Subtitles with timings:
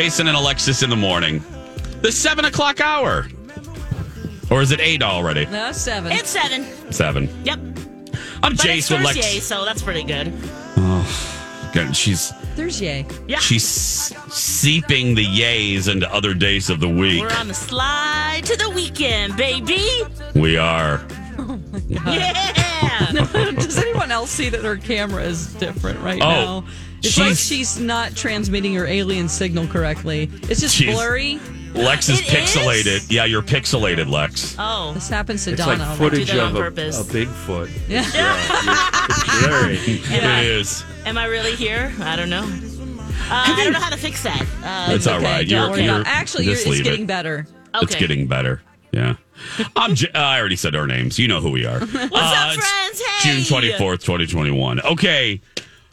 [0.00, 1.40] Jason and Alexis in the morning.
[2.02, 3.28] The seven o'clock hour.
[4.50, 5.46] Or is it eight already?
[5.46, 6.10] No, seven.
[6.10, 6.64] It's seven.
[6.92, 7.28] Seven.
[7.44, 7.58] Yep.
[7.60, 7.76] I'm
[8.42, 9.44] But it's Jason Thursday, Lex.
[9.46, 10.32] so that's pretty good.
[10.78, 13.06] Oh, God, She's There's yay.
[13.28, 13.38] Yeah.
[13.38, 17.20] she's seeping the yays into other days of the week.
[17.22, 19.86] We're on the slide to the weekend, baby.
[20.34, 21.06] We are.
[21.88, 23.10] Yeah.
[23.12, 26.64] Does anyone else see that her camera is different right Oh, now?
[27.04, 30.30] It's like she's- she's not transmitting her alien signal correctly.
[30.48, 31.38] It's just blurry.
[31.74, 32.86] Lex is It pixelated.
[32.86, 33.10] is?
[33.10, 34.54] Yeah, you're pixelated, Lex.
[34.60, 34.92] oh.
[34.94, 35.84] This happens to It's Donna.
[35.88, 37.00] like footage Do that of on a, purpose.
[37.00, 37.68] a Bigfoot.
[37.88, 38.04] Yeah.
[39.10, 39.78] It's blurry.
[40.16, 40.84] Am I, It is.
[41.04, 41.92] am I really here?
[42.00, 42.44] I don't know.
[42.44, 44.42] Uh, I don't know how to fix that.
[44.62, 45.48] Uh, It's all Okay, right.
[45.48, 46.02] don't You're, worry you're.
[46.06, 47.06] Actually, you're, it's getting it.
[47.06, 47.46] better.
[47.74, 47.84] okay.
[47.84, 48.62] It's getting better.
[48.92, 49.16] Yeah.
[49.74, 51.18] I'm J- I already said our names.
[51.18, 51.80] You know who we are.
[51.80, 53.00] What's up, friends?
[53.00, 53.32] Hey!
[53.32, 54.80] June 24th, 2021.
[54.82, 55.40] Okay.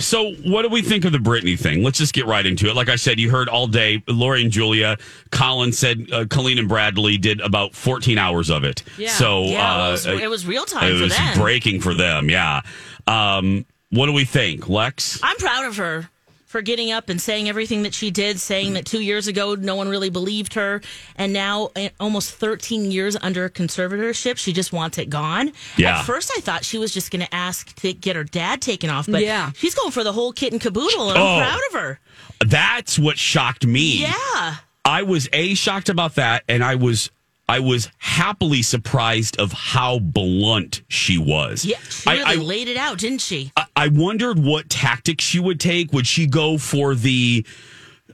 [0.00, 1.82] So, what do we think of the Britney thing?
[1.82, 2.74] Let's just get right into it.
[2.76, 4.02] Like I said, you heard all day.
[4.08, 4.96] Lori and Julia,
[5.30, 8.82] Colin said uh, Colleen and Bradley did about 14 hours of it.
[8.96, 9.10] Yeah.
[9.10, 11.38] So, Yeah, uh, it, was, it was real time it for was them.
[11.38, 12.30] breaking for them.
[12.30, 12.60] Yeah.
[13.06, 15.18] Um, what do we think, Lex?
[15.22, 16.08] I'm proud of her
[16.48, 19.76] for getting up and saying everything that she did, saying that two years ago no
[19.76, 20.80] one really believed her,
[21.14, 25.52] and now eh, almost 13 years under conservatorship, she just wants it gone.
[25.76, 25.98] Yeah.
[26.00, 28.90] At first, I thought she was just going to ask to get her dad taken
[28.90, 29.52] off, but Yeah.
[29.54, 31.26] she's going for the whole kit and caboodle, and Oh.
[31.36, 32.00] I'm proud of her.
[32.46, 33.98] That's what shocked me.
[34.02, 34.56] Yeah.
[34.84, 37.10] I was a shocked about that, and I was
[37.50, 41.64] I was happily surprised of how blunt she was.
[41.64, 43.52] Yeah, she I, really I, laid it out, didn't she?
[43.56, 45.92] I- I wondered what tactics she would take.
[45.92, 47.46] Would she go for the,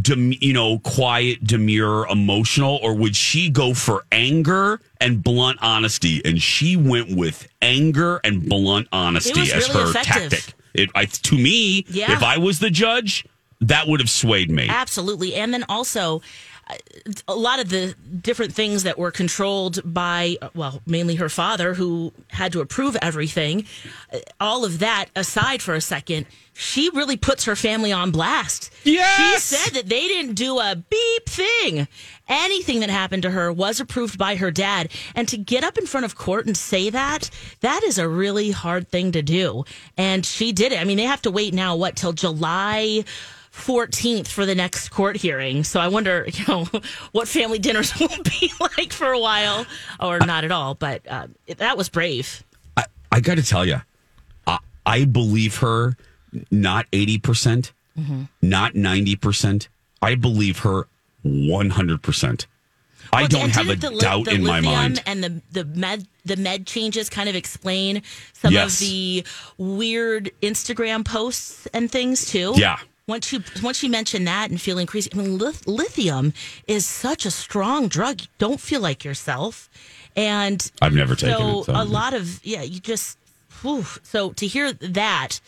[0.00, 6.20] dem, you know, quiet, demure, emotional, or would she go for anger and blunt honesty?
[6.24, 10.30] And she went with anger and blunt honesty as really her effective.
[10.30, 10.54] tactic.
[10.74, 12.12] It, I, to me, Yeah.
[12.12, 13.24] if I was the judge,
[13.62, 14.66] that would have swayed me.
[14.68, 15.34] Absolutely.
[15.34, 16.20] And then also,
[17.28, 22.12] a lot of the different things that were controlled by, well, mainly her father, who
[22.28, 23.66] had to approve everything,
[24.12, 28.72] uh, all of that aside for a second, she really puts her family on blast.
[28.82, 29.16] Yes!
[29.48, 31.86] She said that they didn't do a beep thing.
[32.28, 34.90] Anything that happened to her was approved by her dad.
[35.14, 38.50] And to get up in front of court and say that, that is a really
[38.50, 39.64] hard thing to do.
[39.96, 40.80] And she did it.
[40.80, 43.04] I mean, they have to wait now, what, till July
[43.56, 45.64] 14th for the next court hearing.
[45.64, 46.55] So I wonder, you know,
[47.12, 49.66] what family dinners will be like for a while
[50.00, 50.74] or not at all.
[50.74, 51.26] But uh,
[51.58, 52.42] that was brave.
[52.76, 53.80] I, I got to tell you,
[54.46, 55.96] I, I believe her
[56.50, 58.22] not 80%, Mm-hmm.
[58.42, 59.68] not 90%.
[60.02, 60.86] I believe her
[61.24, 62.46] 100%.
[63.12, 65.00] I Well, don't have a the doubt the in my mind.
[65.06, 68.02] And the the med the med changes kind of explain
[68.32, 68.74] some Yes.
[68.74, 69.24] of the
[69.58, 72.52] weird Instagram posts and things too.
[72.56, 72.78] Yeah.
[73.08, 76.32] Once you once you mention that and feel increased, I mean, lithium
[76.66, 78.20] is such a strong drug.
[78.22, 79.70] You don't feel like yourself,
[80.16, 83.16] and I've never taken so it, so- a lot of yeah, you just
[83.62, 83.84] whew.
[84.02, 85.40] so to hear that.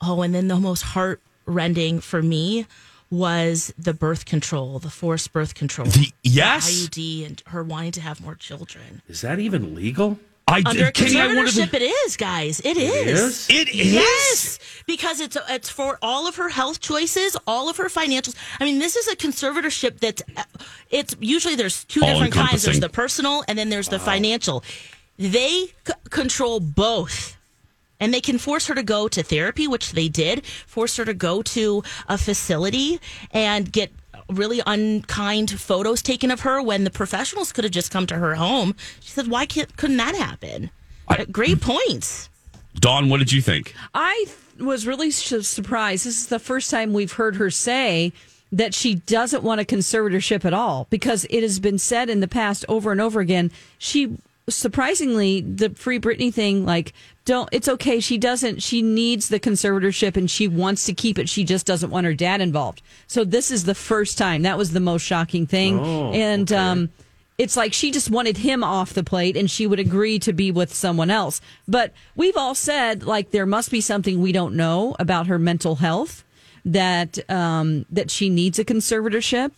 [0.00, 2.66] Oh, and then the most heart rending for me
[3.10, 5.86] was the birth control, the forced birth control.
[5.88, 6.70] The- yes.
[6.88, 9.02] IUD and her wanting to have more children.
[9.08, 10.18] Is that even legal?
[10.46, 12.60] I Under Kenny, I wanted conservatorship, to, it is, guys.
[12.60, 13.48] It is.
[13.48, 13.50] is?
[13.50, 13.92] It is?
[13.92, 18.34] Yes, because it's it's for all of her health choices, all of her financials.
[18.60, 20.42] I mean, this is a conservatorship that's uh,
[20.90, 22.62] it's usually there's two different kinds.
[22.62, 24.62] There's the personal and then there's the financial.
[25.16, 27.36] They c- control both.
[28.00, 31.14] And they can force her to go to therapy, which they did, force her to
[31.14, 33.00] go to a facility
[33.30, 33.92] and get
[34.28, 38.34] really unkind photos taken of her when the professionals could have just come to her
[38.34, 38.74] home.
[39.00, 40.70] She said, Why can't, couldn't that happen?
[41.08, 42.28] I- Great points.
[42.74, 43.74] Dawn, what did you think?
[43.94, 44.26] I
[44.58, 46.04] was really surprised.
[46.06, 48.12] This is the first time we've heard her say
[48.52, 52.28] that she doesn't want a conservatorship at all because it has been said in the
[52.28, 54.16] past over and over again she
[54.48, 56.92] surprisingly, the free Britney thing, like,
[57.24, 58.00] don't, it's okay.
[58.00, 61.28] She doesn't, she needs the conservatorship and she wants to keep it.
[61.28, 62.82] She just doesn't want her dad involved.
[63.06, 64.42] So this is the first time.
[64.42, 65.80] That was the most shocking thing.
[65.80, 66.60] Oh, and, okay.
[66.60, 66.90] um,
[67.36, 70.50] it's like she just wanted him off the plate and she would agree to be
[70.50, 71.40] with someone else.
[71.66, 75.76] But we've all said like there must be something we don't know about her mental
[75.76, 76.24] health
[76.64, 79.52] that um that she needs a conservatorship.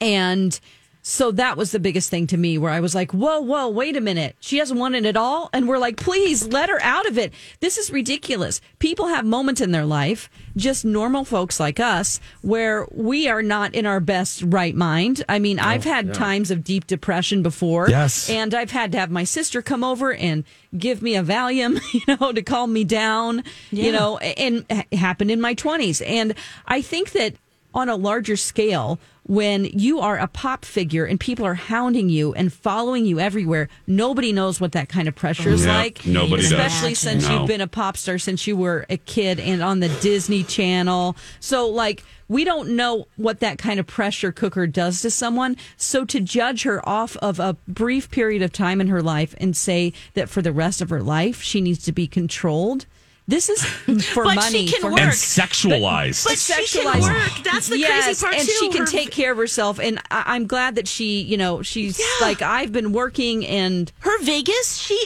[0.00, 0.58] And
[1.06, 3.94] so that was the biggest thing to me where I was like, whoa, whoa, wait
[3.94, 4.36] a minute.
[4.40, 5.50] She hasn't want it at all.
[5.52, 7.34] And we're like, please let her out of it.
[7.60, 8.62] This is ridiculous.
[8.78, 13.74] People have moments in their life, just normal folks like us, where we are not
[13.74, 15.22] in our best right mind.
[15.28, 17.90] I mean, I've had times of deep depression before.
[17.90, 18.30] Yes.
[18.30, 20.42] And I've had to have my sister come over and
[20.74, 25.30] give me a Valium, you know, to calm me down, you know, and it happened
[25.30, 26.02] in my 20s.
[26.06, 26.34] And
[26.66, 27.34] I think that
[27.74, 32.34] on a larger scale, when you are a pop figure and people are hounding you
[32.34, 36.06] and following you everywhere, nobody knows what that kind of pressure is Yep, like.
[36.06, 36.52] nobody does.
[36.52, 37.38] Especially since No.
[37.38, 41.16] you've been a pop star since you were a kid and on the Disney Channel.
[41.40, 45.56] So, like, we don't know what that kind of pressure cooker does to someone.
[45.78, 49.56] So, to judge her off of a brief period of time in her life and
[49.56, 52.84] say that for the rest of her life she needs to be controlled,
[53.26, 53.64] this is
[54.08, 54.68] for But she money.
[54.68, 55.00] can for work.
[55.00, 56.24] and sexualized.
[56.24, 57.32] But she can work.
[57.44, 58.54] That's the yes, crazy part and too.
[58.60, 59.78] she can Her- take care of herself.
[59.78, 62.04] And I- I'm glad that she, you know, she's Yeah.
[62.26, 64.76] like I've been working and her Vegas.
[64.78, 64.98] She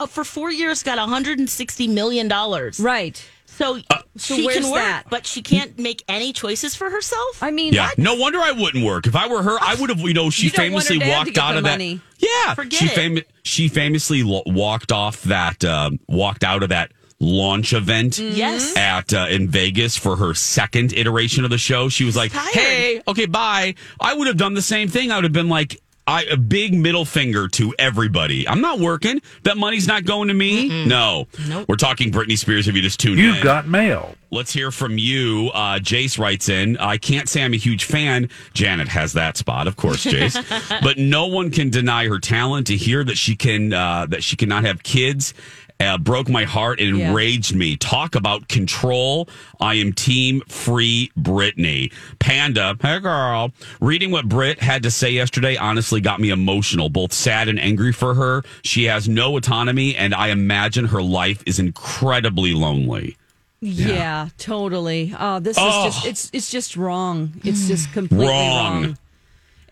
[0.00, 2.78] uh, for four years got 160 million dollars.
[2.80, 3.22] right.
[3.46, 3.80] So,
[4.16, 5.04] So she can work, that?
[5.10, 7.42] but she can't make any choices for herself.
[7.42, 9.06] I mean, Yeah, no wonder I wouldn't work.
[9.06, 10.00] If I were her, I would have.
[10.00, 12.00] You know, she You don't want her famously walked out the of money.
[12.20, 12.28] that.
[12.48, 12.92] Yeah, Forget she it.
[12.92, 16.92] fam- she famously lo- walked off that um, walked out of that
[17.22, 18.14] launch event.
[18.14, 18.36] Mm-hmm.
[18.36, 18.76] Yes.
[18.76, 22.52] At uh, in Vegas for her second iteration of the show, she was like, tired.
[22.52, 25.10] "Hey, okay, bye." I would have done the same thing.
[25.10, 28.48] I would have been like, I, a big middle finger to everybody.
[28.48, 29.22] I'm not working.
[29.44, 30.84] That money's not going to me.
[30.84, 31.28] No.
[31.48, 31.66] Nope.
[31.68, 32.66] We're talking Britney Spears.
[32.66, 34.16] If you just tuned in, You've got mail.
[34.32, 35.50] Let's hear from you.
[35.54, 36.76] Uh, Jace writes in.
[36.78, 38.30] I can't say I'm a huge fan.
[38.54, 40.80] Janet has that spot, of course, Jace.
[40.82, 42.66] but no one can deny her talent.
[42.68, 45.34] To hear that she can uh, that she cannot have kids
[45.80, 47.08] uh, broke my heart and Yeah.
[47.08, 47.76] enraged me.
[47.76, 49.28] Talk about control.
[49.60, 51.92] I am team free Britney.
[52.18, 53.52] Panda, hey girl.
[53.80, 57.92] Reading what Brit had to say yesterday honestly got me emotional, both sad and angry
[57.92, 58.42] for her.
[58.62, 63.16] She has no autonomy, and I imagine her life is incredibly lonely.
[63.60, 65.14] Yeah, totally.
[65.18, 65.86] Oh, this Oh.
[65.88, 67.32] is just it's it's just wrong.
[67.44, 68.82] It's just completely Wrong.
[68.82, 68.98] wrong.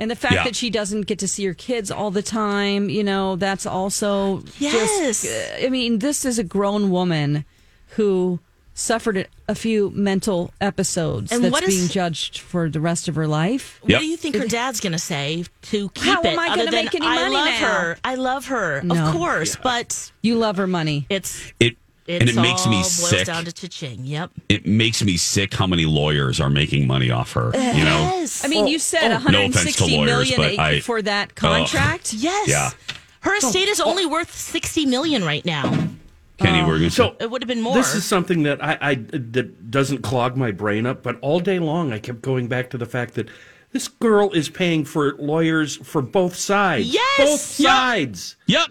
[0.01, 0.45] And the fact Yeah.
[0.45, 4.43] that she doesn't get to see her kids all the time, you know, that's also
[4.59, 5.23] Yes.
[5.23, 7.45] just uh, I mean, this is a grown woman
[7.97, 8.41] who
[8.73, 13.09] suffered a- a few mental episodes And that's what is- being judged for the rest
[13.09, 13.79] of her life.
[13.83, 14.01] What Yep.
[14.01, 16.27] do you think her dad's going to say to keep How it?
[16.29, 17.19] am I gonna make any money?
[17.19, 17.99] I love now?" her.
[18.03, 18.81] I love her.
[18.83, 18.95] No.
[18.95, 21.05] Of course, but You love her money.
[21.11, 21.77] it's It
[22.11, 23.27] it's and it makes all me boils sick.
[23.27, 24.05] down to cha-ching.
[24.05, 24.31] Yep.
[24.49, 27.51] it makes me sick how many lawyers are making money off her.
[27.55, 28.45] You know, Yes.
[28.45, 29.19] I mean, you oh, said oh.
[29.31, 32.13] no 160 offense to lawyers, million I- for that uh, contract.
[32.19, 32.49] Yes.
[32.49, 32.71] Yeah.
[33.23, 35.71] Her estate is only worth 60 million right now.
[36.39, 37.75] Kenny, we're going to So It would have been more.
[37.75, 41.59] this is something that I, I that doesn't clog my brain up, but all day
[41.59, 43.29] long I kept going back to the fact that
[43.73, 46.87] this girl is paying for lawyers for both sides.
[46.93, 47.19] Yes!
[47.19, 47.71] both Yep.
[47.71, 48.37] sides.
[48.47, 48.69] Yep.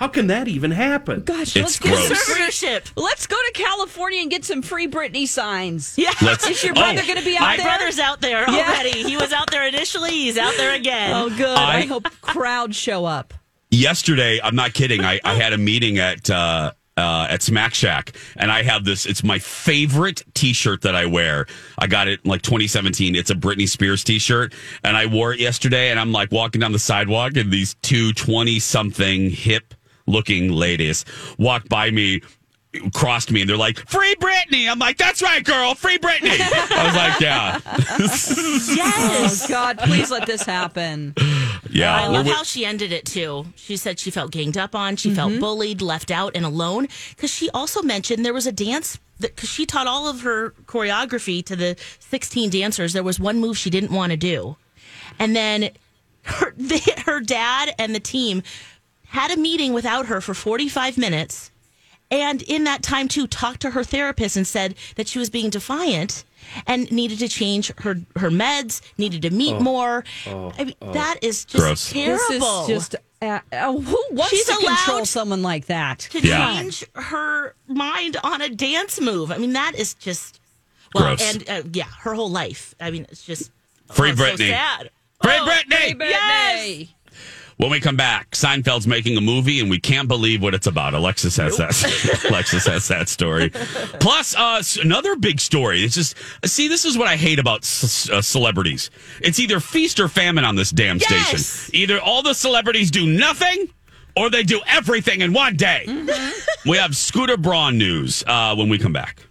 [0.00, 1.20] How can that even happen?
[1.24, 2.06] Gosh, It's let's get gross.
[2.08, 2.90] some free Conservatorship.
[2.96, 5.92] Let's go to California and get some free Britney signs.
[5.98, 6.12] Yeah.
[6.22, 6.48] Let's.
[6.48, 7.66] Is your brother Oh, going to be out My there?
[7.66, 8.66] brother's out there Yeah.
[8.66, 9.02] already.
[9.02, 10.12] He was out there initially.
[10.12, 11.12] He's out there again.
[11.14, 11.46] Oh, good.
[11.54, 13.34] I, I- hope crowds show up.
[13.70, 15.02] yesterday, I'm not kidding.
[15.04, 19.04] I, I had a meeting at uh, uh, at Smack Shack, and I have this.
[19.04, 21.46] It's my favorite T-shirt that I wear.
[21.78, 23.14] I got it in like 2017.
[23.14, 25.90] It's a Britney Spears T-shirt, and I wore it yesterday.
[25.90, 29.74] And I'm like walking down the sidewalk, and these two 20 something hip
[30.10, 31.04] looking ladies
[31.38, 32.20] walked by me.
[32.94, 36.84] Crossed me and they're like, "Free Britney!" I'm like, "That's right, girl, free Britney." I
[36.86, 37.58] was like, "Yeah,
[38.76, 39.44] Yes.
[39.44, 41.14] Oh, God, please let this happen.
[41.68, 43.46] yeah." I love wi- how she ended it too.
[43.56, 45.16] She said she felt ganged up on, she Mm-hmm.
[45.16, 46.86] felt bullied, left out, and alone.
[47.16, 50.50] Because she also mentioned there was a dance that because she taught all of her
[50.66, 52.92] choreography to the 16 dancers.
[52.92, 54.56] There was one move she didn't want to do,
[55.18, 55.70] and then
[56.22, 56.54] her
[57.06, 58.42] her dad and the team
[59.10, 61.50] had a meeting without her for 45 minutes.
[62.12, 65.48] And in that time, too, talked to her therapist and said that she was being
[65.50, 66.24] defiant
[66.66, 70.02] and needed to change her, her meds, needed to meet more.
[70.26, 71.90] I mean, that is just Gross.
[71.92, 72.66] terrible.
[72.66, 72.96] This is just.
[73.22, 75.98] Uh, oh, who wants She's to control allowed someone like that?
[76.10, 76.54] to Yeah.
[76.60, 79.30] change her mind on a dance move.
[79.30, 80.40] I mean, that is just
[80.94, 81.34] well, Gross.
[81.34, 82.74] and uh, yeah, her whole life.
[82.80, 83.50] I mean, it's just
[83.92, 84.48] Free oh, it's so Britney.
[84.50, 84.90] sad.
[85.22, 85.92] Free Oh, Britney.
[85.94, 86.08] Britney.
[86.08, 86.88] Yes.
[87.60, 90.94] When we come back, Seinfeld's making a movie, and we can't believe what it's about.
[90.94, 92.24] Alexis has that.
[92.30, 93.50] Alexis has that story.
[93.50, 95.84] Plus, uh, another big story.
[95.84, 98.90] It's just see, this is what I hate about c- uh, celebrities.
[99.20, 101.44] It's either feast or famine on this damn Yes!
[101.44, 101.74] station.
[101.74, 103.68] Either all the celebrities do nothing,
[104.16, 105.84] or they do everything in one day.
[106.64, 109.22] We have Scooter Braun news uh, when we come back.